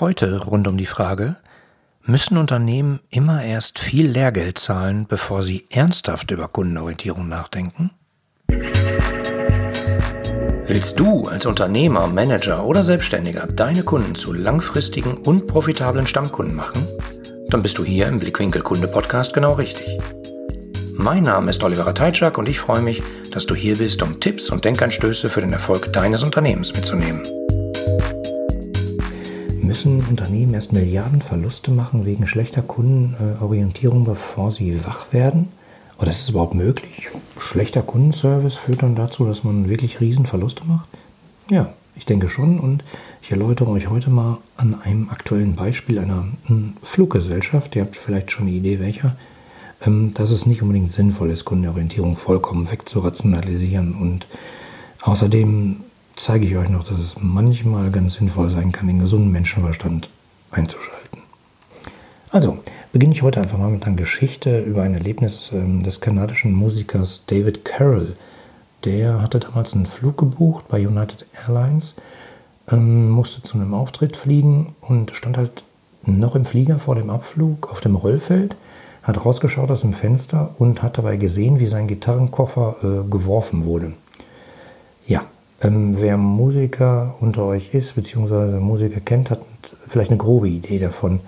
Heute 0.00 0.44
rund 0.44 0.68
um 0.68 0.76
die 0.76 0.86
Frage, 0.86 1.34
müssen 2.04 2.38
Unternehmen 2.38 3.00
immer 3.10 3.42
erst 3.42 3.80
viel 3.80 4.06
Lehrgeld 4.06 4.56
zahlen, 4.56 5.06
bevor 5.08 5.42
sie 5.42 5.66
ernsthaft 5.70 6.30
über 6.30 6.46
Kundenorientierung 6.46 7.28
nachdenken? 7.28 7.90
Willst 10.68 11.00
du 11.00 11.26
als 11.26 11.46
Unternehmer, 11.46 12.06
Manager 12.06 12.64
oder 12.64 12.84
Selbstständiger 12.84 13.48
deine 13.48 13.82
Kunden 13.82 14.14
zu 14.14 14.32
langfristigen 14.32 15.14
und 15.16 15.48
profitablen 15.48 16.06
Stammkunden 16.06 16.54
machen? 16.54 16.86
Dann 17.48 17.62
bist 17.62 17.76
du 17.78 17.84
hier 17.84 18.06
im 18.06 18.20
Blickwinkel 18.20 18.62
Kunde 18.62 18.86
Podcast 18.86 19.34
genau 19.34 19.54
richtig. 19.54 19.98
Mein 20.94 21.24
Name 21.24 21.50
ist 21.50 21.64
Oliver 21.64 21.92
Teitschak 21.92 22.38
und 22.38 22.48
ich 22.48 22.60
freue 22.60 22.82
mich, 22.82 23.02
dass 23.32 23.46
du 23.46 23.56
hier 23.56 23.76
bist, 23.76 24.00
um 24.02 24.20
Tipps 24.20 24.48
und 24.50 24.64
Denkanstöße 24.64 25.28
für 25.28 25.40
den 25.40 25.52
Erfolg 25.52 25.92
deines 25.92 26.22
Unternehmens 26.22 26.72
mitzunehmen. 26.72 27.22
Müssen 29.68 30.02
Unternehmen 30.08 30.54
erst 30.54 30.72
Milliarden 30.72 31.20
Verluste 31.20 31.70
machen 31.70 32.06
wegen 32.06 32.26
schlechter 32.26 32.62
Kundenorientierung, 32.62 34.06
bevor 34.06 34.50
sie 34.50 34.82
wach 34.86 35.12
werden? 35.12 35.50
Oder 35.98 36.08
ist 36.08 36.22
es 36.22 36.30
überhaupt 36.30 36.54
möglich? 36.54 37.10
Schlechter 37.36 37.82
Kundenservice 37.82 38.54
führt 38.54 38.82
dann 38.82 38.96
dazu, 38.96 39.26
dass 39.26 39.44
man 39.44 39.68
wirklich 39.68 40.00
Riesenverluste 40.00 40.62
macht? 40.64 40.88
Ja, 41.50 41.74
ich 41.96 42.06
denke 42.06 42.30
schon 42.30 42.58
und 42.58 42.82
ich 43.20 43.30
erläutere 43.30 43.68
euch 43.68 43.90
heute 43.90 44.08
mal 44.08 44.38
an 44.56 44.74
einem 44.80 45.10
aktuellen 45.10 45.54
Beispiel 45.54 45.98
einer 45.98 46.24
hm, 46.46 46.72
Fluggesellschaft, 46.82 47.76
ihr 47.76 47.82
habt 47.82 47.96
vielleicht 47.96 48.30
schon 48.30 48.46
eine 48.46 48.56
Idee 48.56 48.80
welcher, 48.80 49.16
ähm, 49.84 50.14
dass 50.14 50.30
es 50.30 50.46
nicht 50.46 50.62
unbedingt 50.62 50.92
sinnvoll 50.92 51.28
ist, 51.28 51.44
Kundenorientierung 51.44 52.16
vollkommen 52.16 52.70
wegzurationalisieren 52.70 53.94
und 53.94 54.26
außerdem 55.02 55.80
zeige 56.18 56.46
ich 56.46 56.56
euch 56.56 56.68
noch, 56.68 56.84
dass 56.84 56.98
es 56.98 57.16
manchmal 57.20 57.90
ganz 57.90 58.14
sinnvoll 58.14 58.50
sein 58.50 58.72
kann, 58.72 58.88
den 58.88 58.98
gesunden 58.98 59.30
Menschenverstand 59.30 60.08
einzuschalten. 60.50 61.22
Also, 62.30 62.58
beginne 62.92 63.14
ich 63.14 63.22
heute 63.22 63.40
einfach 63.40 63.58
mal 63.58 63.70
mit 63.70 63.86
einer 63.86 63.96
Geschichte 63.96 64.60
über 64.60 64.82
ein 64.82 64.94
Erlebnis 64.94 65.50
ähm, 65.52 65.82
des 65.82 66.00
kanadischen 66.00 66.54
Musikers 66.54 67.22
David 67.26 67.64
Carroll. 67.64 68.16
Der 68.84 69.22
hatte 69.22 69.40
damals 69.40 69.74
einen 69.74 69.86
Flug 69.86 70.18
gebucht 70.18 70.66
bei 70.68 70.86
United 70.86 71.26
Airlines, 71.46 71.94
ähm, 72.70 73.10
musste 73.10 73.42
zu 73.42 73.56
einem 73.56 73.72
Auftritt 73.72 74.16
fliegen 74.16 74.74
und 74.80 75.12
stand 75.12 75.38
halt 75.38 75.64
noch 76.04 76.34
im 76.34 76.44
Flieger 76.44 76.78
vor 76.78 76.96
dem 76.96 77.10
Abflug 77.10 77.70
auf 77.70 77.80
dem 77.80 77.94
Rollfeld, 77.94 78.56
hat 79.02 79.24
rausgeschaut 79.24 79.70
aus 79.70 79.80
dem 79.80 79.94
Fenster 79.94 80.54
und 80.58 80.82
hat 80.82 80.98
dabei 80.98 81.16
gesehen, 81.16 81.60
wie 81.60 81.66
sein 81.66 81.88
Gitarrenkoffer 81.88 82.76
äh, 82.82 83.10
geworfen 83.10 83.64
wurde. 83.64 83.92
Ja, 85.06 85.24
ähm, 85.60 85.96
wer 85.98 86.16
Musiker 86.16 87.16
unter 87.20 87.44
euch 87.44 87.74
ist, 87.74 87.94
beziehungsweise 87.94 88.60
Musiker 88.60 89.00
kennt, 89.00 89.30
hat 89.30 89.40
vielleicht 89.88 90.10
eine 90.10 90.18
grobe 90.18 90.48
Idee 90.48 90.78
davon, 90.78 91.20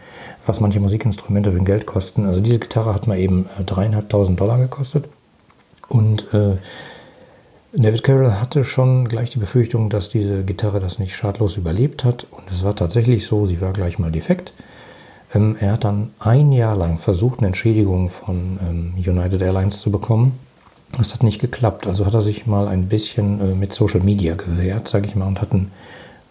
was 0.46 0.60
manche 0.60 0.80
Musikinstrumente 0.80 1.52
für 1.52 1.60
Geld 1.60 1.86
kosten. 1.86 2.26
Also 2.26 2.40
diese 2.40 2.58
Gitarre 2.58 2.94
hat 2.94 3.06
mal 3.06 3.18
eben 3.18 3.46
äh, 3.58 3.64
dreieinhalbtausend 3.64 4.38
Dollar 4.38 4.58
gekostet. 4.58 5.06
Und 5.88 6.32
äh, 6.32 6.56
David 7.72 8.02
Carroll 8.02 8.32
hatte 8.32 8.64
schon 8.64 9.08
gleich 9.08 9.30
die 9.30 9.38
Befürchtung, 9.38 9.90
dass 9.90 10.08
diese 10.08 10.44
Gitarre 10.44 10.80
das 10.80 10.98
nicht 10.98 11.16
schadlos 11.16 11.56
überlebt 11.56 12.04
hat. 12.04 12.26
Und 12.30 12.50
es 12.50 12.62
war 12.62 12.76
tatsächlich 12.76 13.26
so, 13.26 13.46
sie 13.46 13.60
war 13.60 13.72
gleich 13.72 13.98
mal 13.98 14.12
defekt. 14.12 14.52
Ähm, 15.34 15.56
er 15.58 15.72
hat 15.72 15.84
dann 15.84 16.10
ein 16.20 16.52
Jahr 16.52 16.76
lang 16.76 16.98
versucht, 16.98 17.38
eine 17.38 17.48
Entschädigung 17.48 18.10
von 18.10 18.58
ähm, 18.68 18.94
United 18.96 19.42
Airlines 19.42 19.80
zu 19.80 19.90
bekommen. 19.90 20.38
Das 20.96 21.14
hat 21.14 21.22
nicht 21.22 21.41
geklappt. 21.41 21.86
Also 21.86 22.06
hat 22.06 22.14
er 22.14 22.22
sich 22.22 22.46
mal 22.46 22.69
ein 22.69 22.88
bisschen 22.88 23.41
äh, 23.41 23.55
mit 23.55 23.72
Social 23.72 24.00
Media 24.00 24.34
gewehrt, 24.34 24.88
sage 24.88 25.06
ich 25.06 25.14
mal, 25.14 25.27
und 25.27 25.41
hat 25.41 25.52
ein 25.52 25.70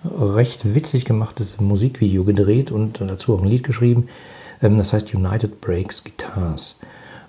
recht 0.04 0.74
witzig 0.76 1.06
gemachtes 1.06 1.60
Musikvideo 1.60 2.24
gedreht 2.24 2.72
und 2.72 3.02
dazu 3.02 3.36
auch 3.36 3.42
ein 3.42 3.48
Lied 3.48 3.64
geschrieben. 3.64 4.08
Ähm, 4.62 4.78
das 4.78 4.94
heißt 4.94 5.14
United 5.14 5.62
Breaks 5.62 6.04
Guitars. 6.04 6.78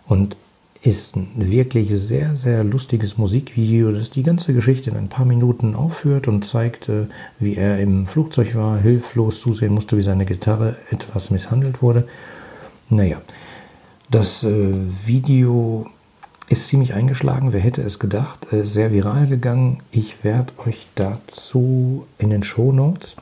Und 0.07 0.37
ist 0.83 1.15
ein 1.15 1.29
wirklich 1.37 1.91
sehr, 1.91 2.37
sehr 2.37 2.65
lustiges 2.65 3.19
Musikvideo, 3.19 3.93
das 3.93 4.11
die 4.11 4.23
ganze 4.23 4.55
Geschichte 4.55 4.91
in 4.91 4.97
ein 4.97 5.09
paar 5.09 5.27
Minuten 5.27 5.75
aufführt 5.75 6.27
und 6.27 6.47
zeigt, 6.47 6.89
äh, 6.89 7.07
wie 7.39 7.57
er 7.57 7.79
im 7.81 8.07
Flugzeug 8.07 8.55
war, 8.55 8.79
hilflos 8.79 9.41
zusehen 9.41 9.75
musste, 9.75 9.99
wie 9.99 10.03
seine 10.03 10.25
Gitarre 10.25 10.77
etwas 10.91 11.31
misshandelt 11.31 11.83
wurde. 11.83 12.09
Naja, 12.89 13.21
das 14.11 14.43
äh, 14.43 14.73
Video 15.05 15.87
ist 16.51 16.69
ziemlich 16.69 16.93
eingeschlagen. 16.95 17.55
Wer 17.55 17.61
hätte 17.61 17.81
es 17.81 17.99
gedacht? 18.01 18.53
Äh, 18.53 18.65
sehr 18.65 18.93
viral 18.93 19.29
gegangen. 19.29 19.79
Ich 19.93 20.25
werde 20.25 20.53
euch 20.67 20.89
dazu 20.97 22.07
in 22.19 22.31
den 22.31 22.43
Show 22.43 22.73
Notes, 22.73 23.15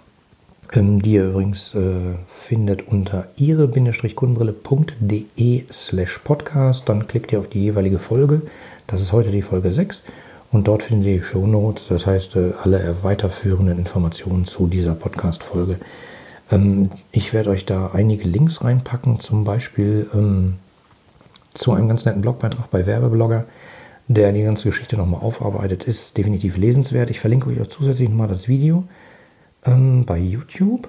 ähm, 0.72 1.03
die 1.03 1.12
ihr 1.12 1.28
übrigens 1.28 1.75
äh, 1.75 2.15
findet 2.27 2.88
unter 2.88 3.27
ihre-kundenbrille.de 3.37 5.65
slash 5.71 6.21
podcast. 6.25 6.88
Dann 6.88 7.06
klickt 7.06 7.31
ihr 7.31 7.38
auf 7.38 7.49
die 7.49 7.62
jeweilige 7.62 7.99
Folge. 7.99 8.41
Das 8.87 9.03
ist 9.03 9.12
heute 9.12 9.31
die 9.31 9.43
Folge 9.43 9.75
6. 9.75 10.03
Und 10.50 10.67
dort 10.67 10.84
findet 10.84 11.06
ihr 11.06 11.19
die 11.19 11.25
Show 11.25 11.47
Notes, 11.47 11.88
das 11.88 12.06
heißt 12.06 12.37
äh, 12.37 12.53
alle 12.62 12.97
weiterführenden 13.03 13.78
Informationen 13.78 14.47
zu 14.47 14.67
dieser 14.67 14.94
Podcast-Folge. 14.94 15.78
Ähm, 16.50 16.91
ich 17.12 17.34
werde 17.34 17.50
euch 17.50 17.67
da 17.67 17.91
einige 17.93 18.27
Links 18.27 18.65
reinpacken, 18.65 19.21
zum 19.21 19.44
Beispiel 19.44 20.09
ähm, 20.15 20.55
zu 21.54 21.72
einem 21.72 21.88
ganz 21.88 22.04
netten 22.04 22.22
Blogbeitrag 22.22 22.70
bei 22.70 22.86
Werbeblogger, 22.86 23.44
der 24.09 24.32
die 24.32 24.42
ganze 24.42 24.64
Geschichte 24.64 24.97
nochmal 24.97 25.20
aufarbeitet, 25.20 25.84
ist 25.84 26.16
definitiv 26.16 26.56
lesenswert. 26.56 27.10
Ich 27.10 27.20
verlinke 27.20 27.50
euch 27.50 27.60
auch 27.60 27.66
zusätzlich 27.66 28.09
nochmal 28.09 28.28
das 28.28 28.48
Video 28.48 28.84
ähm, 29.64 30.04
bei 30.06 30.19
YouTube 30.19 30.88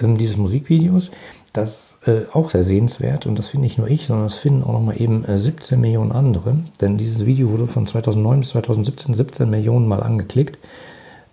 ähm, 0.00 0.18
dieses 0.18 0.36
Musikvideos. 0.36 1.10
Das 1.52 1.90
äh, 2.06 2.22
auch 2.32 2.50
sehr 2.50 2.64
sehenswert 2.64 3.26
und 3.26 3.38
das 3.38 3.48
finde 3.48 3.66
nicht 3.66 3.78
nur 3.78 3.88
ich, 3.88 4.06
sondern 4.06 4.26
das 4.26 4.38
finden 4.38 4.62
auch 4.62 4.72
nochmal 4.72 5.00
eben 5.00 5.24
äh, 5.24 5.38
17 5.38 5.80
Millionen 5.80 6.12
andere. 6.12 6.56
Denn 6.80 6.96
dieses 6.96 7.26
Video 7.26 7.50
wurde 7.50 7.66
von 7.66 7.86
2009 7.86 8.40
bis 8.40 8.50
2017 8.50 9.14
17 9.14 9.50
Millionen 9.50 9.86
Mal 9.86 10.02
angeklickt. 10.02 10.58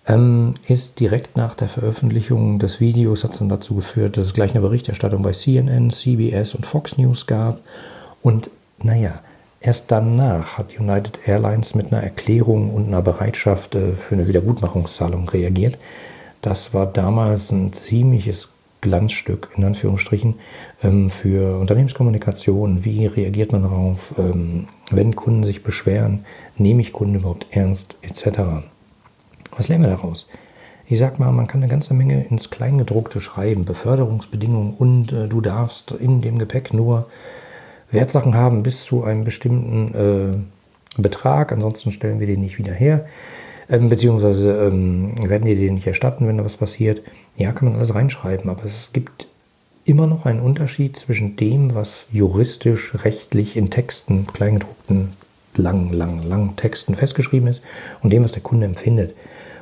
Ähm, 0.07 0.53
ist 0.67 1.00
direkt 1.00 1.35
nach 1.35 1.53
der 1.53 1.67
Veröffentlichung 1.67 2.59
des 2.59 2.79
Videos 2.79 3.23
hat 3.23 3.34
es 3.34 3.40
dann 3.40 3.50
dazu 3.50 3.75
geführt, 3.75 4.16
dass 4.17 4.28
es 4.28 4.34
gleich 4.34 4.51
eine 4.51 4.62
Berichterstattung 4.62 5.22
bei 5.22 5.34
CNN, 5.34 5.91
CBS 5.91 6.56
und 6.56 6.66
Fox 6.66 6.97
News 6.97 7.28
gab. 7.28 7.59
Und 8.22 8.50
naja, 8.81 9.22
erst 9.59 9.91
danach 9.91 10.57
hat 10.57 10.79
United 10.79 11.28
Airlines 11.28 11.75
mit 11.75 11.91
einer 11.91 12.03
Erklärung 12.03 12.73
und 12.73 12.88
einer 12.88 13.01
Bereitschaft 13.01 13.75
äh, 13.75 13.94
für 13.94 14.16
eine 14.16 14.28
Wiedergutmachungszahlung 14.28 15.28
reagiert. 15.29 15.78
Das 16.41 16.73
war 16.73 16.85
damals 16.85 17.51
ein 17.51 17.73
ziemliches 17.73 18.50
Glanzstück, 18.81 19.50
in 19.55 19.63
Anführungsstrichen, 19.63 20.35
ähm, 20.83 21.09
für 21.09 21.59
Unternehmenskommunikation. 21.59 22.85
Wie 22.85 23.05
reagiert 23.07 23.51
man 23.51 23.63
darauf, 23.63 24.13
ähm, 24.17 24.67
wenn 24.91 25.16
Kunden 25.16 25.44
sich 25.44 25.63
beschweren? 25.63 26.25
Nehme 26.57 26.81
ich 26.81 26.94
Kunden 26.94 27.16
überhaupt 27.16 27.47
ernst? 27.51 27.95
Etc. 28.01 28.39
Was 29.55 29.67
lernen 29.67 29.85
wir 29.85 29.91
daraus? 29.91 30.28
Ich 30.89 30.99
sag 30.99 31.19
mal, 31.19 31.31
man 31.31 31.47
kann 31.47 31.61
eine 31.61 31.72
ganze 31.72 31.94
Menge 31.94 32.23
ins 32.25 32.49
Kleingedruckte 32.49 33.19
schreiben, 33.19 33.66
Beförderungsbedingungen 33.66 34.73
und 34.73 35.11
äh, 35.11 35.28
du 35.28 35.41
darfst 35.41 35.91
in 35.91 36.22
dem 36.22 36.38
Gepäck 36.38 36.73
nur 36.73 37.07
Wertsachen 37.92 38.36
haben 38.36 38.64
bis 38.64 38.84
zu 38.84 39.03
einem 39.03 39.24
bestimmten 39.24 39.94
äh, 40.98 41.02
Betrag, 41.02 41.52
ansonsten 41.52 41.92
stellen 41.92 42.20
wir 42.20 42.28
den 42.28 42.42
nicht 42.42 42.58
wieder 42.58 42.74
her. 42.74 43.06
Ähm, 43.70 43.90
beziehungsweise 43.90 44.68
ähm, 44.68 45.30
werden 45.30 45.46
die 45.46 45.56
den 45.56 45.75
nicht 45.75 45.88
erstatten, 45.88 46.28
wenn 46.28 46.38
da 46.38 46.46
was 46.46 46.58
passiert. 46.58 47.02
Ja, 47.36 47.52
kann 47.52 47.68
man 47.68 47.78
alles 47.78 47.94
reinschreiben, 47.94 48.50
aber 48.50 48.66
es 48.66 48.92
gibt 48.94 49.28
immer 49.84 50.08
noch 50.08 50.26
einen 50.26 50.40
Unterschied 50.40 50.97
zwischen 50.97 51.36
dem, 51.36 51.74
was 51.74 52.06
juristisch, 52.12 52.94
rechtlich 53.03 53.56
in 53.56 53.70
Texten, 53.70 54.28
kleingedruckten, 54.28 55.14
langen, 55.56 55.94
langen, 55.94 56.24
langen 56.24 56.56
Texten 56.56 56.96
festgeschrieben 56.96 57.47
ist 57.47 57.62
und 58.02 58.12
dem, 58.12 58.24
was 58.24 58.34
der 58.34 58.42
Kunde 58.42 58.66
empfindet. 58.66 59.16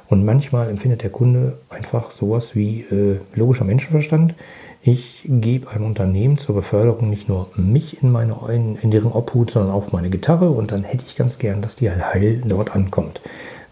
Und 0.08 0.24
manchmal 0.24 0.70
empfindet 0.70 1.04
der 1.04 1.10
Kunde 1.10 1.58
einfach 1.70 2.12
sowas 2.12 2.56
wie 2.56 2.82
äh, 2.82 3.20
logischer 3.34 3.66
Menschenverstand. 3.66 4.36
Ich 4.84 5.24
gebe 5.26 5.72
einem 5.72 5.86
Unternehmen 5.86 6.38
zur 6.38 6.54
Beförderung 6.54 7.10
nicht 7.10 7.28
nur 7.28 7.50
mich 7.56 8.04
in, 8.04 8.12
meine, 8.12 8.38
in, 8.50 8.76
in 8.76 8.92
deren 8.92 9.12
Obhut, 9.12 9.50
sondern 9.50 9.74
auch 9.74 9.92
meine 9.92 10.12
Gitarre 10.12 10.52
und 10.52 10.72
dann 10.72 10.84
hätte 10.84 11.04
ich 11.08 11.16
ganz 11.16 11.40
gern, 11.40 11.64
dass 11.64 11.76
die 11.76 11.90
heil 11.90 12.44
dort 12.46 12.76
ankommt. 12.76 13.20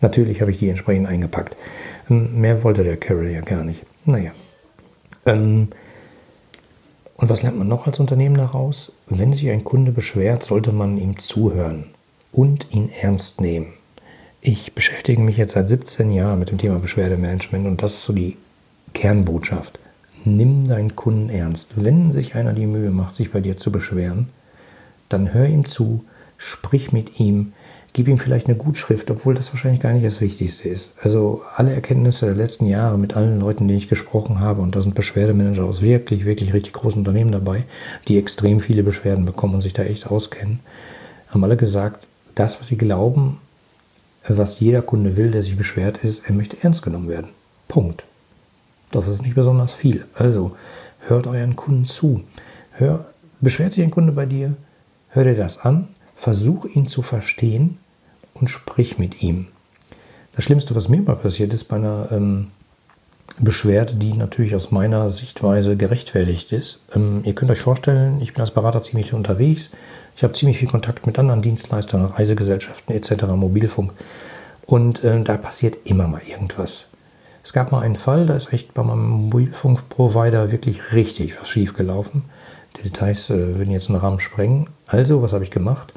Natürlich 0.01 0.41
habe 0.41 0.51
ich 0.51 0.57
die 0.57 0.69
entsprechend 0.69 1.07
eingepackt. 1.07 1.55
Ähm, 2.09 2.41
mehr 2.41 2.63
wollte 2.63 2.83
der 2.83 2.97
Carol 2.97 3.29
ja 3.29 3.41
gar 3.41 3.63
nicht. 3.63 3.83
Naja. 4.05 4.31
Ähm, 5.25 5.69
und 7.15 7.29
was 7.29 7.43
lernt 7.43 7.57
man 7.57 7.67
noch 7.67 7.85
als 7.85 7.99
Unternehmen 7.99 8.35
daraus? 8.35 8.91
Wenn 9.07 9.33
sich 9.33 9.49
ein 9.49 9.63
Kunde 9.63 9.91
beschwert, 9.91 10.43
sollte 10.43 10.71
man 10.71 10.97
ihm 10.97 11.19
zuhören 11.19 11.85
und 12.31 12.67
ihn 12.71 12.89
ernst 12.89 13.39
nehmen. 13.39 13.67
Ich 14.45 14.73
beschäftige 14.73 15.21
mich 15.21 15.37
jetzt 15.37 15.53
seit 15.53 15.69
17 15.69 16.11
Jahren 16.11 16.37
mit 16.37 16.51
dem 16.51 16.57
Thema 16.57 16.77
Beschwerdemanagement 16.79 17.65
und 17.65 17.81
das 17.81 17.93
ist 17.93 18.03
so 18.03 18.13
die 18.13 18.37
Kernbotschaft 18.93 19.79
nimm 20.25 20.65
deinen 20.65 20.95
Kunden 20.95 21.29
ernst. 21.29 21.71
Wenn 21.75 22.13
sich 22.13 22.35
einer 22.35 22.53
die 22.53 22.65
Mühe 22.65 22.91
macht, 22.91 23.15
sich 23.15 23.31
bei 23.31 23.41
dir 23.41 23.57
zu 23.57 23.71
beschweren, 23.71 24.29
dann 25.09 25.33
hör 25.33 25.45
ihm 25.45 25.67
zu, 25.67 26.03
sprich 26.37 26.91
mit 26.91 27.19
ihm, 27.19 27.53
gib 27.93 28.07
ihm 28.07 28.17
vielleicht 28.17 28.47
eine 28.47 28.55
Gutschrift, 28.55 29.11
obwohl 29.11 29.35
das 29.35 29.53
wahrscheinlich 29.53 29.81
gar 29.81 29.93
nicht 29.93 30.05
das 30.05 30.21
Wichtigste 30.21 30.67
ist. 30.67 30.91
Also 31.01 31.43
alle 31.55 31.73
Erkenntnisse 31.73 32.25
der 32.25 32.35
letzten 32.35 32.65
Jahre 32.65 32.97
mit 32.97 33.15
allen 33.15 33.39
Leuten, 33.39 33.67
denen 33.67 33.77
ich 33.77 33.89
gesprochen 33.89 34.39
habe, 34.39 34.61
und 34.61 34.75
da 34.75 34.81
sind 34.81 34.95
Beschwerdemanager 34.95 35.65
aus 35.65 35.81
wirklich, 35.81 36.25
wirklich 36.25 36.53
richtig 36.53 36.73
großen 36.73 36.99
Unternehmen 36.99 37.31
dabei, 37.31 37.63
die 38.07 38.17
extrem 38.17 38.61
viele 38.61 38.83
Beschwerden 38.83 39.25
bekommen 39.25 39.55
und 39.55 39.61
sich 39.61 39.73
da 39.73 39.83
echt 39.83 40.07
auskennen, 40.07 40.59
haben 41.29 41.43
alle 41.43 41.57
gesagt, 41.57 42.07
das, 42.35 42.59
was 42.59 42.67
sie 42.67 42.77
glauben, 42.77 43.37
was 44.27 44.59
jeder 44.59 44.81
Kunde 44.81 45.17
will, 45.17 45.31
der 45.31 45.43
sich 45.43 45.57
beschwert, 45.57 45.97
ist, 45.97 46.23
er 46.25 46.33
möchte 46.33 46.57
ernst 46.61 46.81
genommen 46.81 47.09
werden. 47.09 47.29
Punkt. 47.67 48.03
Das 48.91 49.07
ist 49.07 49.21
nicht 49.21 49.35
besonders 49.35 49.73
viel. 49.73 50.05
Also 50.13 50.55
hört 51.01 51.27
euren 51.27 51.55
Kunden 51.55 51.85
zu. 51.85 52.23
Hör, 52.71 53.05
beschwert 53.41 53.73
sich 53.73 53.83
ein 53.83 53.91
Kunde 53.91 54.11
bei 54.11 54.25
dir, 54.25 54.55
hör 55.09 55.23
dir 55.23 55.35
das 55.35 55.59
an, 55.59 55.89
versuch 56.15 56.65
ihn 56.65 56.87
zu 56.87 57.01
verstehen 57.01 57.77
und 58.33 58.49
sprich 58.49 58.97
mit 58.97 59.21
ihm. 59.21 59.47
Das 60.35 60.45
Schlimmste, 60.45 60.75
was 60.75 60.89
mir 60.89 61.01
mal 61.01 61.15
passiert 61.15 61.53
ist 61.53 61.65
bei 61.65 61.75
einer 61.75 62.07
ähm, 62.11 62.51
Beschwerde, 63.39 63.95
die 63.95 64.13
natürlich 64.13 64.55
aus 64.55 64.71
meiner 64.71 65.11
Sichtweise 65.11 65.75
gerechtfertigt 65.75 66.51
ist. 66.51 66.79
Ähm, 66.95 67.21
ihr 67.25 67.33
könnt 67.33 67.51
euch 67.51 67.61
vorstellen, 67.61 68.21
ich 68.21 68.33
bin 68.33 68.41
als 68.41 68.51
Berater 68.51 68.83
ziemlich 68.83 69.13
unterwegs. 69.13 69.69
Ich 70.15 70.23
habe 70.23 70.33
ziemlich 70.33 70.59
viel 70.59 70.67
Kontakt 70.67 71.07
mit 71.07 71.17
anderen 71.17 71.41
Dienstleistern, 71.41 72.05
Reisegesellschaften 72.05 72.95
etc., 72.95 73.23
Mobilfunk. 73.35 73.93
Und 74.65 75.03
äh, 75.03 75.23
da 75.23 75.37
passiert 75.37 75.77
immer 75.85 76.07
mal 76.07 76.21
irgendwas. 76.27 76.85
Es 77.43 77.51
gab 77.51 77.71
mal 77.71 77.81
einen 77.81 77.97
Fall, 77.97 78.25
da 78.25 78.35
ist 78.35 78.53
echt 78.53 78.73
bei 78.73 78.83
meinem 78.83 79.09
Mobilfunkprovider 79.09 80.51
wirklich 80.51 80.93
richtig 80.93 81.39
was 81.39 81.49
schiefgelaufen. 81.49 82.23
Die 82.77 82.83
Details 82.83 83.29
äh, 83.29 83.57
würden 83.57 83.71
jetzt 83.71 83.89
einen 83.89 83.99
Rahmen 83.99 84.19
sprengen. 84.19 84.69
Also, 84.87 85.21
was 85.21 85.33
habe 85.33 85.43
ich 85.43 85.51
gemacht? 85.51 85.91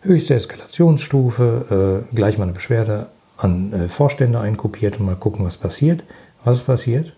Höchste 0.00 0.34
Eskalationsstufe, 0.34 2.04
äh, 2.10 2.14
gleich 2.14 2.38
mal 2.38 2.44
eine 2.44 2.52
Beschwerde 2.52 3.06
an 3.36 3.72
äh, 3.72 3.88
Vorstände 3.88 4.40
einkopiert 4.40 4.98
und 4.98 5.06
mal 5.06 5.16
gucken, 5.16 5.44
was 5.44 5.56
passiert. 5.56 6.02
Was 6.46 6.58
ist 6.58 6.66
passiert? 6.66 7.12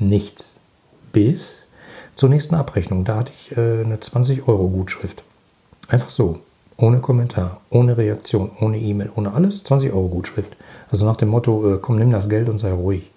Nichts. 0.00 0.56
Bis 1.12 1.58
zur 2.16 2.28
nächsten 2.28 2.56
Abrechnung. 2.56 3.04
Da 3.04 3.18
hatte 3.18 3.30
ich 3.38 3.56
äh, 3.56 3.84
eine 3.84 3.98
20-Euro-Gutschrift. 3.98 5.22
Einfach 5.86 6.10
so. 6.10 6.40
Ohne 6.76 6.98
Kommentar, 6.98 7.60
ohne 7.70 7.96
Reaktion, 7.96 8.50
ohne 8.58 8.78
E-Mail, 8.78 9.12
ohne 9.14 9.32
alles. 9.32 9.62
20 9.62 9.92
Euro 9.92 10.08
Gutschrift. 10.08 10.56
Also 10.90 11.06
nach 11.06 11.18
dem 11.18 11.28
Motto, 11.28 11.74
äh, 11.74 11.78
komm, 11.80 12.00
nimm 12.00 12.10
das 12.10 12.28
Geld 12.28 12.48
und 12.48 12.58
sei 12.58 12.72
ruhig. 12.72 13.12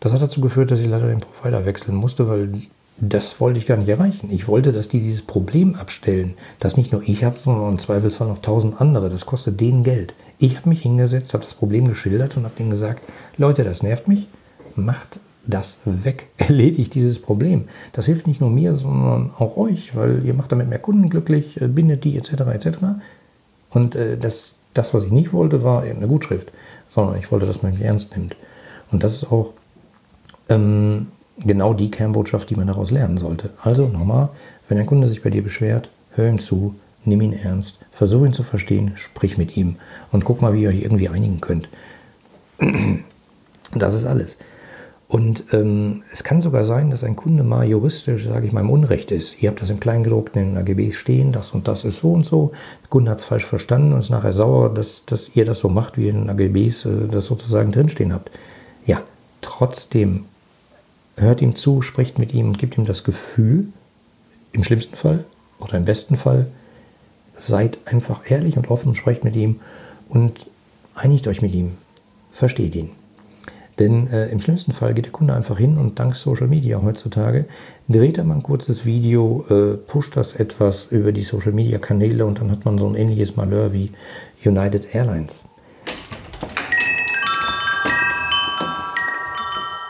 Das 0.00 0.12
hat 0.12 0.22
dazu 0.22 0.40
geführt, 0.40 0.72
dass 0.72 0.80
ich 0.80 0.88
leider 0.88 1.06
den 1.06 1.20
Provider 1.20 1.64
wechseln 1.64 1.94
musste, 1.94 2.28
weil 2.28 2.62
das 2.98 3.40
wollte 3.40 3.60
ich 3.60 3.66
gar 3.66 3.76
nicht 3.76 3.90
erreichen. 3.90 4.28
Ich 4.32 4.48
wollte, 4.48 4.72
dass 4.72 4.88
die 4.88 4.98
dieses 4.98 5.22
Problem 5.22 5.76
abstellen. 5.76 6.34
Dass 6.58 6.76
nicht 6.76 6.90
nur 6.90 7.02
ich 7.02 7.22
habe, 7.22 7.38
sondern 7.38 7.70
im 7.70 7.78
Zweifelsfall 7.78 8.26
noch 8.26 8.42
tausend 8.42 8.80
andere. 8.80 9.08
Das 9.08 9.24
kostet 9.24 9.60
denen 9.60 9.84
Geld. 9.84 10.14
Ich 10.42 10.56
habe 10.56 10.70
mich 10.70 10.82
hingesetzt, 10.82 11.34
habe 11.34 11.44
das 11.44 11.54
Problem 11.54 11.86
geschildert 11.86 12.36
und 12.36 12.42
habe 12.42 12.56
denen 12.58 12.70
gesagt, 12.70 13.00
Leute, 13.38 13.62
das 13.62 13.84
nervt 13.84 14.08
mich. 14.08 14.26
Macht 14.74 15.20
das 15.46 15.78
weg. 15.84 16.26
Erledigt 16.36 16.94
dieses 16.96 17.22
Problem. 17.22 17.68
Das 17.92 18.06
hilft 18.06 18.26
nicht 18.26 18.40
nur 18.40 18.50
mir, 18.50 18.74
sondern 18.74 19.30
auch 19.38 19.56
euch, 19.56 19.94
weil 19.94 20.26
ihr 20.26 20.34
macht 20.34 20.50
damit 20.50 20.68
mehr 20.68 20.80
Kunden 20.80 21.10
glücklich, 21.10 21.60
äh, 21.60 21.68
bindet 21.68 22.02
die 22.02 22.16
etc. 22.16 22.32
etc. 22.52 22.68
Und 23.70 23.94
äh, 23.94 24.18
das, 24.18 24.54
das, 24.74 24.92
was 24.92 25.04
ich 25.04 25.12
nicht 25.12 25.32
wollte, 25.32 25.62
war 25.62 25.82
eine 25.82 26.08
Gutschrift, 26.08 26.50
sondern 26.90 27.20
ich 27.20 27.30
wollte, 27.30 27.46
dass 27.46 27.62
man 27.62 27.74
mich 27.74 27.82
ernst 27.82 28.16
nimmt. 28.16 28.34
Und 28.90 29.04
das 29.04 29.14
ist 29.14 29.30
auch 29.30 29.52
ähm, 30.48 31.06
genau 31.38 31.72
die 31.72 31.92
Kernbotschaft, 31.92 32.50
die 32.50 32.56
man 32.56 32.66
daraus 32.66 32.90
lernen 32.90 33.18
sollte. 33.18 33.50
Also 33.62 33.86
nochmal, 33.86 34.30
wenn 34.68 34.76
ein 34.76 34.86
Kunde 34.86 35.08
sich 35.08 35.22
bei 35.22 35.30
dir 35.30 35.44
beschwert, 35.44 35.88
hör 36.16 36.28
ihm 36.28 36.40
zu, 36.40 36.74
nimm 37.04 37.20
ihn 37.20 37.32
ernst, 37.32 37.78
versuch 37.90 38.24
ihn 38.24 38.32
zu 38.32 38.42
verstehen, 38.42 38.92
sprich 38.96 39.38
mit 39.38 39.56
ihm 39.56 39.76
und 40.10 40.24
guck 40.24 40.40
mal, 40.42 40.54
wie 40.54 40.62
ihr 40.62 40.68
euch 40.68 40.82
irgendwie 40.82 41.08
einigen 41.08 41.40
könnt. 41.40 41.68
Das 43.74 43.94
ist 43.94 44.04
alles. 44.04 44.36
Und 45.12 45.44
ähm, 45.52 46.04
es 46.10 46.24
kann 46.24 46.40
sogar 46.40 46.64
sein, 46.64 46.90
dass 46.90 47.04
ein 47.04 47.16
Kunde 47.16 47.42
mal 47.42 47.66
juristisch, 47.66 48.24
sage 48.24 48.46
ich 48.46 48.52
mal, 48.54 48.60
im 48.60 48.70
Unrecht 48.70 49.10
ist. 49.10 49.42
Ihr 49.42 49.50
habt 49.50 49.60
das 49.60 49.68
im 49.68 49.78
Kleingedruckten 49.78 50.40
in 50.40 50.48
den 50.50 50.58
AGB 50.58 50.92
stehen, 50.92 51.32
das 51.32 51.52
und 51.52 51.68
das 51.68 51.84
ist 51.84 52.00
so 52.00 52.12
und 52.12 52.24
so. 52.24 52.52
Der 52.82 52.88
Kunde 52.88 53.10
hat 53.10 53.18
es 53.18 53.24
falsch 53.24 53.44
verstanden 53.44 53.92
und 53.92 54.00
ist 54.00 54.08
nachher 54.08 54.32
sauer, 54.32 54.72
dass, 54.72 55.04
dass 55.04 55.30
ihr 55.34 55.44
das 55.44 55.58
so 55.58 55.68
macht, 55.68 55.98
wie 55.98 56.08
in 56.08 56.26
den 56.26 56.30
AGBs 56.30 56.86
äh, 56.86 57.08
das 57.10 57.26
sozusagen 57.26 57.72
drinstehen 57.72 58.14
habt. 58.14 58.30
Ja, 58.86 59.02
trotzdem 59.42 60.24
hört 61.18 61.42
ihm 61.42 61.56
zu, 61.56 61.82
spricht 61.82 62.18
mit 62.18 62.32
ihm 62.32 62.48
und 62.48 62.58
gibt 62.58 62.78
ihm 62.78 62.86
das 62.86 63.04
Gefühl, 63.04 63.66
im 64.52 64.64
schlimmsten 64.64 64.96
Fall 64.96 65.24
oder 65.60 65.76
im 65.76 65.84
besten 65.84 66.16
Fall, 66.16 66.46
seid 67.32 67.78
einfach 67.86 68.30
ehrlich 68.30 68.56
und 68.56 68.70
offen 68.70 68.88
und 68.88 68.96
sprecht 68.96 69.24
mit 69.24 69.36
ihm 69.36 69.60
und 70.08 70.46
einigt 70.94 71.26
euch 71.26 71.42
mit 71.42 71.54
ihm, 71.54 71.72
versteht 72.32 72.74
ihn. 72.74 72.90
Denn 73.78 74.06
äh, 74.08 74.28
im 74.28 74.40
schlimmsten 74.40 74.72
Fall 74.72 74.92
geht 74.94 75.06
der 75.06 75.12
Kunde 75.12 75.34
einfach 75.34 75.56
hin 75.56 75.78
und 75.78 75.98
dank 75.98 76.14
Social 76.14 76.46
Media 76.46 76.80
heutzutage 76.82 77.46
dreht 77.88 78.18
er 78.18 78.24
mal 78.24 78.36
ein 78.36 78.42
kurzes 78.42 78.84
Video, 78.84 79.44
äh, 79.48 79.76
pusht 79.76 80.16
das 80.16 80.34
etwas 80.34 80.86
über 80.90 81.12
die 81.12 81.22
Social 81.22 81.52
Media 81.52 81.78
Kanäle 81.78 82.26
und 82.26 82.40
dann 82.40 82.50
hat 82.50 82.64
man 82.64 82.78
so 82.78 82.86
ein 82.86 82.94
ähnliches 82.94 83.36
Malheur 83.36 83.72
wie 83.72 83.90
United 84.44 84.94
Airlines. 84.94 85.42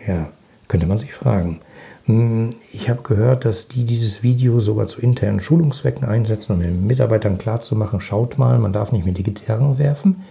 Ja, 0.07 0.29
könnte 0.67 0.85
man 0.85 0.99
sich 0.99 1.13
fragen. 1.13 1.59
Hm, 2.05 2.51
ich 2.71 2.89
habe 2.89 3.01
gehört, 3.01 3.43
dass 3.43 3.67
die 3.67 3.85
dieses 3.85 4.21
Video 4.21 4.59
sogar 4.59 4.87
zu 4.87 5.01
internen 5.01 5.39
Schulungszwecken 5.39 6.07
einsetzen, 6.07 6.53
um 6.53 6.61
den 6.61 6.85
Mitarbeitern 6.85 7.39
klarzumachen, 7.39 8.01
schaut 8.01 8.37
mal, 8.37 8.59
man 8.59 8.71
darf 8.71 8.91
nicht 8.91 9.05
mit 9.05 9.17
die 9.17 9.23
Gitarren 9.23 9.79
werfen. 9.79 10.23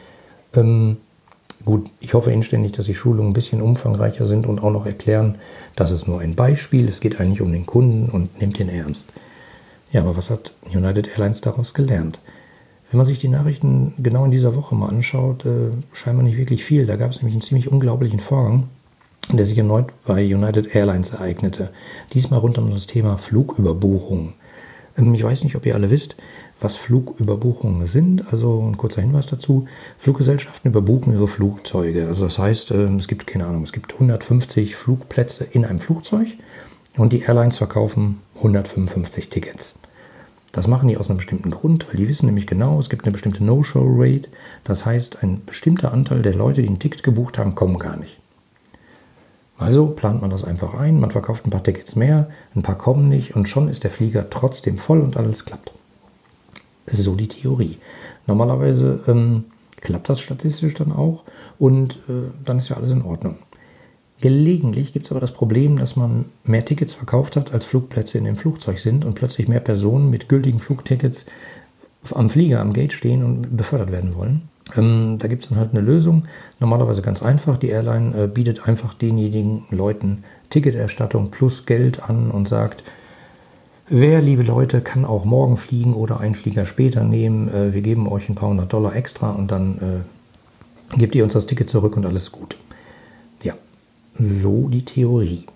Ähm, 0.55 0.99
gut, 1.65 1.91
ich 1.99 2.15
hoffe 2.15 2.31
inständig, 2.31 2.73
dass 2.73 2.87
die 2.87 2.95
Schulungen 2.95 3.31
ein 3.31 3.35
bisschen 3.35 3.63
umfangreicher 3.63 4.27
sind 4.27 4.47
und 4.47 4.61
auch 4.63 4.71
noch 4.71 4.87
erklären, 4.87 5.39
das 5.75 5.91
ist 5.91 6.07
nur 6.07 6.21
ein 6.21 6.37
Beispiel, 6.37 6.89
es 6.89 7.01
geht 7.01 7.21
eigentlich 7.21 7.41
um 7.41 7.51
den 7.51 7.67
Kunden 7.67 8.11
und 8.11 8.41
nimmt 8.41 8.61
ihn 8.61 8.69
ernst. 8.69 9.09
Ja, 9.91 10.03
aber 10.03 10.17
was 10.17 10.31
hat 10.31 10.53
United 10.73 11.09
Airlines 11.09 11.41
daraus 11.41 11.75
gelernt? 11.75 12.21
Wenn 12.91 12.99
man 12.99 13.07
sich 13.07 13.19
die 13.19 13.29
Nachrichten 13.29 13.95
genau 13.99 14.25
in 14.25 14.31
dieser 14.31 14.55
Woche 14.55 14.75
mal 14.75 14.89
anschaut, 14.89 15.45
äh, 15.45 15.71
scheinbar 15.93 16.23
nicht 16.23 16.39
wirklich 16.39 16.65
viel. 16.65 16.87
Da 16.87 16.97
gab 16.97 17.11
es 17.11 17.19
nämlich 17.19 17.35
einen 17.35 17.43
ziemlich 17.43 17.71
unglaublichen 17.71 18.21
Vorgang 18.21 18.69
der 19.33 19.47
sich 19.47 19.59
erneut 19.59 19.87
bei 20.05 20.25
United 20.25 20.75
Airlines 20.75 21.11
ereignete. 21.11 21.71
Diesmal 22.13 22.41
rund 22.41 22.59
um 22.59 22.71
das 22.73 22.87
Thema 22.87 23.19
Flugüberbuchung. 23.19 24.35
Ähm, 24.97 25.15
ich 25.15 25.25
weiß 25.25 25.45
nicht, 25.45 25.57
ob 25.57 25.67
ihr 25.67 25.75
alle 25.75 25.91
wisst, 25.91 26.17
was 26.61 26.77
Flugüberbuchungen 26.77 27.87
sind. 27.87 28.25
Also 28.31 28.61
ein 28.61 28.77
kurzer 28.77 29.03
Hinweis 29.03 29.27
dazu. 29.27 29.67
Fluggesellschaften 29.99 30.71
überbuchen 30.71 31.13
ihre 31.13 31.29
Flugzeuge. 31.29 32.07
Also 32.07 32.25
das 32.25 32.39
heißt, 32.39 32.71
ähm, 32.71 32.99
es 32.99 33.09
gibt 33.09 33.27
keine 33.27 33.47
Ahnung, 33.47 33.65
es 33.65 33.73
gibt 33.73 33.95
150 33.95 34.77
Flugplätze 34.77 35.45
in 35.45 35.65
einem 35.65 35.81
Flugzeug 35.81 36.29
und 36.97 37.13
die 37.13 37.23
Airlines 37.23 37.59
verkaufen 37.59 38.21
155 38.37 39.29
Tickets. 39.29 39.75
Das 40.57 40.69
machen 40.69 40.89
die 40.89 40.97
aus 40.97 41.11
einem 41.11 41.19
bestimmten 41.19 41.51
Grund, 41.51 41.87
weil 41.87 41.97
die 41.97 42.09
wissen 42.09 42.25
nämlich 42.25 42.47
genau, 42.47 42.81
es 42.81 42.89
gibt 42.89 43.05
eine 43.05 43.13
bestimmte 43.13 43.45
No-Show-Rate. 43.45 44.31
Das 44.65 44.87
heißt, 44.87 45.23
ein 45.23 45.45
bestimmter 45.45 45.93
Anteil 45.93 46.23
der 46.23 46.35
Leute, 46.35 46.63
die 46.63 46.69
ein 46.71 46.79
Ticket 46.79 47.03
gebucht 47.03 47.37
haben, 47.37 47.55
kommen 47.55 47.79
gar 47.79 47.99
nicht. 47.99 48.19
Also 49.59 49.89
plant 49.89 50.23
man 50.23 50.31
das 50.31 50.45
einfach 50.45 50.73
ein, 50.73 50.99
man 50.99 51.11
verkauft 51.11 51.47
ein 51.47 51.51
paar 51.51 51.63
Tickets 51.63 51.95
mehr, 51.95 52.31
ein 52.55 52.63
paar 52.63 52.79
kommen 52.79 53.11
nicht 53.11 53.37
und 53.37 53.51
schon 53.51 53.69
ist 53.69 53.85
der 53.85 53.91
Flieger 53.91 54.31
trotzdem 54.31 54.79
voll 54.79 55.03
und 55.03 55.19
alles 55.19 55.45
klappt. 55.45 55.73
So 56.87 57.17
die 57.17 57.29
Theorie. 57.29 57.77
Normalerweise 58.27 59.01
ähm, 59.09 59.45
klappt 59.83 60.09
das 60.09 60.23
statistisch 60.23 60.73
dann 60.73 60.91
auch 60.91 61.25
und 61.59 61.97
äh, 62.09 62.31
dann 62.47 62.61
ist 62.61 62.71
ja 62.71 62.77
alles 62.77 62.93
in 62.93 63.03
Ordnung. 63.03 63.37
Gelegentlich 64.21 64.93
gibt 64.93 65.07
es 65.07 65.11
aber 65.11 65.21
das 65.21 65.33
Problem, 65.33 65.77
dass 65.77 65.95
man 65.95 66.27
mehr 66.45 66.65
Tickets 66.65 66.95
verkauft 66.95 67.37
hat, 67.37 67.53
als 67.53 67.67
Flugplätze 67.67 68.17
in 68.17 68.25
dem 68.25 68.39
Flugzeug 68.39 68.79
sind 68.79 69.05
und 69.05 69.15
plötzlich 69.15 69.47
mehr 69.47 69.61
Personen 69.61 70.09
mit 70.09 70.29
gültigen 70.29 70.59
Flugtickets 70.59 71.27
am 72.15 72.31
Flieger, 72.31 72.61
am 72.61 72.73
Gate 72.73 72.93
stehen 72.93 73.25
und 73.25 73.57
befördert 73.57 73.93
werden 73.93 74.15
wollen. 74.15 74.49
Ähm, 74.75 75.19
da 75.19 75.29
gibt 75.29 75.43
es 75.43 75.49
dann 75.49 75.59
halt 75.59 75.73
eine 75.73 75.81
Lösung. 75.81 76.25
Normalerweise 76.61 77.03
ganz 77.03 77.23
einfach. 77.23 77.59
Die 77.59 77.69
Airline 77.69 78.25
äh, 78.25 78.27
bietet 78.27 78.67
einfach 78.67 78.95
denjenigen 78.95 79.65
Leuten 79.71 80.25
Ticketerstattung 80.51 81.31
plus 81.31 81.67
Geld 81.67 82.03
an 82.03 82.31
und 82.31 82.49
sagt, 82.49 82.83
wer, 83.89 84.23
liebe 84.23 84.43
Leute, 84.43 84.81
kann 84.81 85.05
auch 85.05 85.25
morgen 85.25 85.57
fliegen 85.57 85.95
oder 85.95 86.21
einen 86.21 86.35
Flieger 86.35 86.67
später 86.67 87.05
nehmen. 87.05 87.49
Äh, 87.49 87.75
wir 87.75 87.83
geben 87.83 88.09
euch 88.09 88.29
ein 88.29 88.35
paar 88.35 88.49
hundert 88.49 88.73
Dollar 88.73 88.97
extra 88.97 89.31
und 89.31 89.51
dann 89.51 90.05
äh, 90.95 90.99
gebt 90.99 91.15
ihr 91.15 91.25
uns 91.25 91.35
das 91.35 91.47
Ticket 91.47 91.71
zurück 91.71 91.97
und 91.97 92.07
alles 92.07 92.33
gut. 92.33 92.57
So 94.19 94.69
die 94.69 94.85
Theorie. 94.85 95.47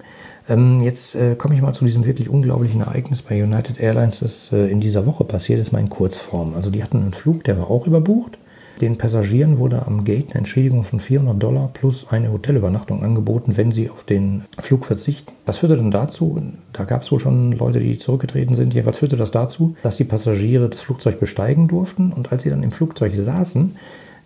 Ähm, 0.49 0.83
jetzt 0.83 1.15
äh, 1.15 1.37
komme 1.37 1.55
ich 1.55 1.63
mal 1.63 1.73
zu 1.73 1.85
diesem 1.85 2.05
wirklich 2.05 2.29
unglaublichen 2.29 2.81
Ereignis 2.81 3.23
bei 3.23 3.43
United 3.43 3.79
Airlines, 3.81 4.21
das 4.21 4.53
äh, 4.53 4.71
in 4.71 4.81
dieser 4.81 5.07
Woche 5.07 5.25
passiert 5.25 5.61
ist, 5.61 5.73
mal 5.73 5.79
in 5.79 5.91
Kurzform. 5.91 6.55
Also 6.55 6.71
die 6.71 6.83
hatten 6.83 7.03
einen 7.03 7.15
Flug, 7.15 7.45
der 7.45 7.59
war 7.59 7.71
auch 7.71 7.87
überbucht. 7.87 8.39
Den 8.81 8.97
Passagieren 8.97 9.59
wurde 9.59 9.87
am 9.87 10.05
Gate 10.05 10.31
eine 10.31 10.37
Entschädigung 10.37 10.85
von 10.85 11.01
400 11.01 11.41
Dollar 11.41 11.69
plus 11.73 12.07
eine 12.09 12.33
Hotelübernachtung 12.33 13.05
angeboten, 13.05 13.59
wenn 13.59 13.73
sie 13.73 13.91
auf 13.91 14.05
den 14.05 14.45
Flug 14.59 14.87
verzichten. 14.87 15.33
Das 15.45 15.59
führte 15.59 15.77
dann 15.77 15.91
dazu, 15.91 16.41
da 16.73 16.85
gab 16.85 17.03
es 17.03 17.13
wohl 17.13 17.19
schon 17.19 17.53
Leute, 17.53 17.79
die 17.79 17.99
zurückgetreten 17.99 18.57
sind, 18.57 18.73
jedenfalls 18.73 18.99
führte 18.99 19.17
das 19.17 19.33
dazu, 19.33 19.77
dass 19.83 19.99
die 19.99 20.05
Passagiere 20.05 20.71
das 20.71 20.81
Flugzeug 20.81 21.21
besteigen 21.21 21.69
durften 21.69 22.11
und 22.11 22.33
als 22.33 22.43
sie 22.43 22.51
dann 22.51 22.63
im 22.63 22.73
Flugzeug 22.73 23.15
saßen, 23.15 23.77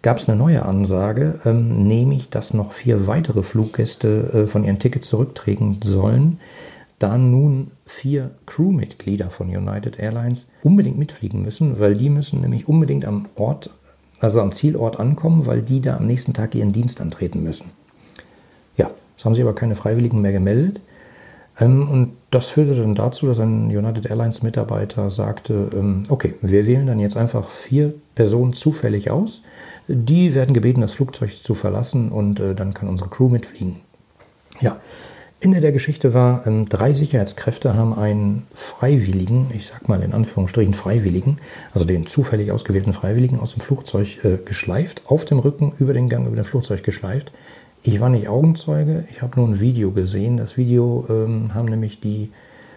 gab 0.05 0.19
es 0.19 0.29
eine 0.29 0.39
neue 0.39 0.63
Ansage, 0.63 1.41
ähm, 1.47 1.73
nämlich, 1.73 2.29
dass 2.29 2.53
noch 2.53 2.73
vier 2.75 3.07
weitere 3.07 3.43
Fluggäste 3.43 4.45
äh, 4.45 4.47
von 4.47 4.63
ihren 4.63 4.79
Tickets 4.79 5.09
zurücktreten 5.09 5.81
sollen, 5.83 6.41
da 6.99 7.17
nun 7.17 7.69
vier 7.87 8.31
Crewmitglieder 8.45 9.31
von 9.31 9.49
United 9.49 9.99
Airlines 9.99 10.47
unbedingt 10.63 10.99
mitfliegen 10.99 11.41
müssen, 11.41 11.81
weil 11.81 11.95
die 11.95 12.11
müssen 12.11 12.43
nämlich 12.43 12.69
unbedingt 12.69 13.07
am 13.07 13.27
Ort 13.35 13.71
also 14.21 14.43
am 14.43 14.53
Zielort 14.53 15.01
ankommen, 15.01 15.47
weil 15.47 15.63
die 15.63 15.81
da 15.81 15.97
am 15.97 16.07
nächsten 16.07 16.35
Tag 16.35 16.55
ihren 16.55 16.73
Dienst 16.73 17.01
antreten 17.01 17.43
müssen. 17.43 17.71
Ja, 18.77 18.91
es 19.17 19.25
haben 19.25 19.35
sich 19.35 19.43
aber 19.43 19.55
keine 19.55 19.75
Freiwilligen 19.75 20.21
mehr 20.21 20.33
gemeldet. 20.33 20.81
Ähm, 21.59 21.89
und 21.89 22.13
das 22.31 22.49
führte 22.49 22.75
dann 22.75 22.95
dazu, 22.95 23.27
dass 23.27 23.41
ein 23.41 23.67
United 23.67 24.07
Airlines 24.07 24.43
Mitarbeiter 24.43 25.09
sagte, 25.11 25.71
ähm, 25.75 26.03
okay, 26.11 26.35
wir 26.43 26.67
wählen 26.67 26.87
dann 26.87 27.01
jetzt 27.01 27.17
einfach 27.17 27.49
vier 27.49 27.95
Personen 28.15 28.53
zufällig 28.53 29.11
aus. 29.11 29.43
Die 29.87 30.35
werden 30.35 30.55
gebeten, 30.55 30.81
das 30.81 30.93
Flugzeug 30.93 31.43
zu 31.43 31.55
verlassen 31.55 32.11
und 32.11 32.41
äh, 32.41 32.55
dann 32.55 32.75
kann 32.75 32.89
unsere 32.89 33.11
Crew 33.11 33.29
mitfliegen. 33.29 33.81
Ja, 34.61 34.81
Ende 35.41 35.61
der 35.61 35.73
Geschichte 35.73 36.15
war, 36.15 36.47
ähm, 36.47 36.71
drei 36.71 36.95
Sicherheitskräfte 36.95 37.75
haben 37.75 37.93
einen 37.93 38.47
Freiwilligen, 38.55 39.49
ich 39.53 39.67
sag 39.67 39.91
mal 39.91 40.03
in 40.03 40.15
Anführungsstrichen 40.15 40.73
Freiwilligen, 40.73 41.37
also 41.75 41.85
den 41.85 42.07
zufällig 42.07 42.51
ausgewählten 42.51 42.95
Freiwilligen 42.95 43.39
aus 43.39 43.53
dem 43.53 43.61
Flugzeug 43.61 44.25
äh, 44.25 44.39
geschleift, 44.43 45.03
auf 45.07 45.27
dem 45.27 45.39
Rücken 45.39 45.75
über 45.79 45.93
den 45.93 46.09
Gang 46.09 46.27
über 46.27 46.37
dem 46.37 46.47
Flugzeug 46.47 46.83
geschleift. 46.83 47.31
Ich 47.83 48.01
war 48.01 48.09
nicht 48.09 48.29
Augenzeuge, 48.29 49.05
ich 49.11 49.21
habe 49.21 49.39
nur 49.39 49.47
ein 49.47 49.61
Video 49.61 49.91
gesehen. 49.91 50.39
Das 50.39 50.57
Video 50.57 51.05
ähm, 51.11 51.53
haben 51.53 51.69
nämlich 51.69 52.01
die 52.01 52.31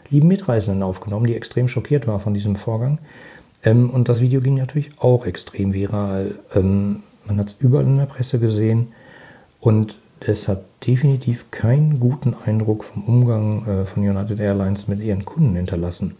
lieben 0.10 0.28
Mitreisenden 0.28 0.84
aufgenommen, 0.84 1.28
die 1.28 1.36
extrem 1.36 1.70
schockiert 1.70 2.06
waren 2.06 2.20
von 2.20 2.34
diesem 2.34 2.58
Vorgang. 2.58 3.00
Ähm, 3.64 3.90
und 3.90 4.10
das 4.10 4.20
Video 4.20 4.42
ging 4.42 4.56
natürlich 4.56 4.92
auch 5.00 5.26
extrem 5.26 5.74
viral. 5.74 6.36
Ähm, 6.56 7.04
man 7.26 7.40
hat 7.40 7.48
es 7.48 7.56
überall 7.60 7.86
in 7.86 7.98
der 7.98 8.06
Presse 8.06 8.40
gesehen. 8.40 8.90
Und 9.60 9.98
es 10.20 10.48
hat 10.48 10.64
definitiv 10.86 11.52
keinen 11.52 12.00
guten 12.00 12.36
Eindruck 12.46 12.84
vom 12.84 13.04
Umgang 13.04 13.66
äh, 13.68 13.86
von 13.86 14.08
United 14.08 14.40
Airlines 14.40 14.88
mit 14.88 15.02
ihren 15.02 15.26
Kunden 15.26 15.56
hinterlassen. 15.56 16.16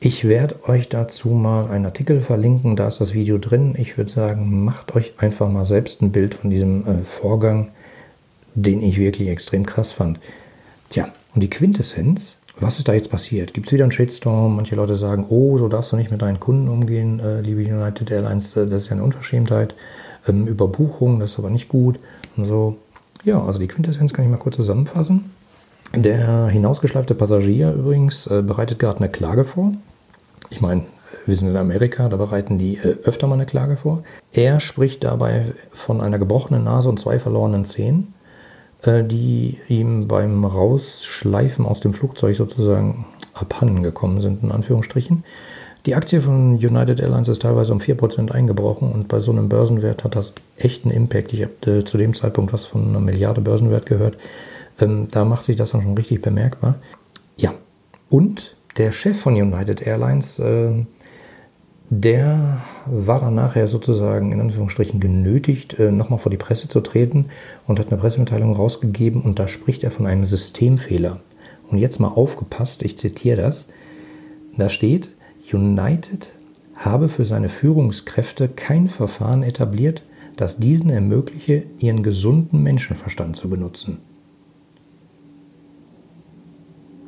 Ich 0.00 0.28
werde 0.28 0.68
euch 0.68 0.88
dazu 0.88 1.30
mal 1.30 1.68
einen 1.70 1.86
Artikel 1.86 2.20
verlinken, 2.20 2.76
da 2.76 2.86
ist 2.86 3.00
das 3.00 3.14
Video 3.14 3.36
drin. 3.38 3.74
Ich 3.76 3.96
würde 3.96 4.12
sagen, 4.12 4.64
macht 4.64 4.94
euch 4.94 5.14
einfach 5.18 5.50
mal 5.50 5.64
selbst 5.64 6.02
ein 6.02 6.12
Bild 6.12 6.34
von 6.34 6.50
diesem 6.50 6.86
äh, 6.86 7.04
Vorgang, 7.04 7.70
den 8.54 8.80
ich 8.82 8.98
wirklich 8.98 9.28
extrem 9.28 9.66
krass 9.66 9.90
fand. 9.90 10.20
Tja, 10.90 11.08
und 11.34 11.40
die 11.42 11.50
Quintessenz, 11.50 12.36
was 12.60 12.78
ist 12.78 12.88
da 12.88 12.92
jetzt 12.92 13.10
passiert? 13.10 13.54
Gibt 13.54 13.66
es 13.66 13.72
wieder 13.72 13.84
einen 13.84 13.92
Shitstorm? 13.92 14.56
Manche 14.56 14.74
Leute 14.74 14.96
sagen, 14.96 15.26
oh, 15.28 15.58
so 15.58 15.68
darfst 15.68 15.92
du 15.92 15.96
nicht 15.96 16.10
mit 16.10 16.22
deinen 16.22 16.40
Kunden 16.40 16.68
umgehen, 16.68 17.20
äh, 17.20 17.40
liebe 17.40 17.60
United 17.60 18.10
Airlines, 18.10 18.56
äh, 18.56 18.66
das 18.66 18.84
ist 18.84 18.88
ja 18.88 18.92
eine 18.96 19.04
Unverschämtheit. 19.04 19.74
Ähm, 20.26 20.46
Überbuchung, 20.46 21.20
das 21.20 21.32
ist 21.32 21.38
aber 21.38 21.50
nicht 21.50 21.68
gut 21.68 21.98
und 22.36 22.44
so. 22.44 22.76
Ja, 23.24 23.42
also 23.42 23.58
die 23.58 23.68
Quintessenz 23.68 24.12
kann 24.12 24.24
ich 24.24 24.30
mal 24.30 24.38
kurz 24.38 24.56
zusammenfassen. 24.56 25.30
Der 25.94 26.48
hinausgeschleifte 26.48 27.14
Passagier 27.14 27.72
übrigens 27.72 28.26
äh, 28.26 28.42
bereitet 28.42 28.78
gerade 28.78 28.98
eine 28.98 29.08
Klage 29.08 29.44
vor. 29.44 29.72
Ich 30.50 30.60
meine, 30.60 30.84
wir 31.26 31.34
sind 31.34 31.48
in 31.48 31.56
Amerika, 31.56 32.08
da 32.08 32.16
bereiten 32.16 32.58
die 32.58 32.76
äh, 32.76 32.96
öfter 33.04 33.26
mal 33.26 33.34
eine 33.34 33.46
Klage 33.46 33.76
vor. 33.76 34.02
Er 34.32 34.60
spricht 34.60 35.04
dabei 35.04 35.52
von 35.70 36.00
einer 36.00 36.18
gebrochenen 36.18 36.64
Nase 36.64 36.88
und 36.88 37.00
zwei 37.00 37.18
verlorenen 37.18 37.64
Zähnen, 37.64 38.14
äh, 38.14 38.17
die 38.86 39.58
ihm 39.68 40.06
beim 40.06 40.44
Rausschleifen 40.44 41.66
aus 41.66 41.80
dem 41.80 41.94
Flugzeug 41.94 42.36
sozusagen 42.36 43.06
abhanden 43.34 43.82
gekommen 43.82 44.20
sind, 44.20 44.42
in 44.42 44.52
Anführungsstrichen. 44.52 45.24
Die 45.86 45.94
Aktie 45.94 46.20
von 46.20 46.56
United 46.56 47.00
Airlines 47.00 47.28
ist 47.28 47.42
teilweise 47.42 47.72
um 47.72 47.80
4% 47.80 48.30
eingebrochen 48.30 48.92
und 48.92 49.08
bei 49.08 49.20
so 49.20 49.32
einem 49.32 49.48
Börsenwert 49.48 50.04
hat 50.04 50.16
das 50.16 50.32
echten 50.56 50.90
Impact. 50.90 51.32
Ich 51.32 51.42
habe 51.42 51.78
äh, 51.78 51.84
zu 51.84 51.96
dem 51.98 52.14
Zeitpunkt 52.14 52.52
was 52.52 52.66
von 52.66 52.88
einer 52.88 53.00
Milliarde 53.00 53.40
Börsenwert 53.40 53.86
gehört. 53.86 54.16
Ähm, 54.80 55.08
da 55.10 55.24
macht 55.24 55.44
sich 55.44 55.56
das 55.56 55.70
dann 55.70 55.82
schon 55.82 55.94
richtig 55.94 56.20
bemerkbar. 56.20 56.76
Ja, 57.36 57.54
und 58.10 58.56
der 58.76 58.92
Chef 58.92 59.18
von 59.18 59.34
United 59.34 59.80
Airlines, 59.80 60.38
äh, 60.38 60.84
der 61.90 62.60
war 62.86 63.20
dann 63.20 63.34
nachher 63.34 63.66
sozusagen 63.68 64.32
in 64.32 64.40
Anführungsstrichen 64.40 65.00
genötigt, 65.00 65.78
äh, 65.78 65.90
nochmal 65.90 66.18
vor 66.18 66.30
die 66.30 66.36
Presse 66.36 66.68
zu 66.68 66.80
treten 66.80 67.26
und 67.66 67.78
hat 67.78 67.88
eine 67.88 68.00
Pressemitteilung 68.00 68.54
rausgegeben 68.54 69.22
und 69.22 69.38
da 69.38 69.48
spricht 69.48 69.84
er 69.84 69.90
von 69.90 70.06
einem 70.06 70.24
Systemfehler. 70.24 71.20
Und 71.70 71.78
jetzt 71.78 71.98
mal 71.98 72.08
aufgepasst, 72.08 72.82
ich 72.82 72.98
zitiere 72.98 73.42
das. 73.42 73.64
Da 74.56 74.68
steht, 74.68 75.10
United 75.52 76.32
habe 76.74 77.08
für 77.08 77.24
seine 77.24 77.48
Führungskräfte 77.48 78.48
kein 78.48 78.88
Verfahren 78.88 79.42
etabliert, 79.42 80.02
das 80.36 80.58
diesen 80.58 80.90
ermögliche, 80.90 81.64
ihren 81.78 82.02
gesunden 82.02 82.62
Menschenverstand 82.62 83.36
zu 83.36 83.48
benutzen. 83.48 83.98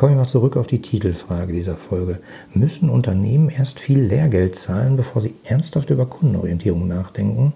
Kommen 0.01 0.15
wir 0.15 0.23
mal 0.23 0.29
zurück 0.29 0.57
auf 0.57 0.67
die 0.67 0.81
Titelfrage 0.81 1.53
dieser 1.53 1.77
Folge. 1.77 2.21
Müssen 2.55 2.89
Unternehmen 2.89 3.51
erst 3.51 3.79
viel 3.79 4.01
Lehrgeld 4.01 4.57
zahlen, 4.57 4.97
bevor 4.97 5.21
sie 5.21 5.35
ernsthaft 5.45 5.91
über 5.91 6.07
Kundenorientierung 6.07 6.89
nachdenken? 6.89 7.53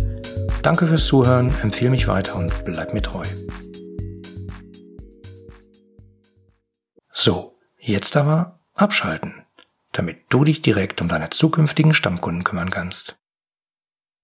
Danke 0.63 0.88
fürs 0.88 1.05
Zuhören, 1.05 1.53
empfehle 1.63 1.89
mich 1.89 2.08
weiter 2.08 2.38
und 2.38 2.63
bleib 2.63 2.94
mir 2.94 3.01
treu. 3.01 3.25
So, 7.12 7.58
jetzt 7.77 8.15
aber 8.15 8.62
abschalten, 8.74 9.44
damit 9.91 10.20
du 10.29 10.46
dich 10.46 10.62
direkt 10.62 11.01
um 11.01 11.10
deine 11.10 11.29
zukünftigen 11.29 11.94
Stammkunden 11.94 12.46
kümmern 12.46 12.70
kannst. 12.70 13.17